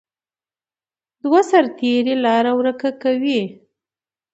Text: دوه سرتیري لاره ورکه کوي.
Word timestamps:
دوه 1.23 1.41
سرتیري 1.51 2.15
لاره 2.25 2.51
ورکه 2.59 2.89
کوي. 3.03 3.41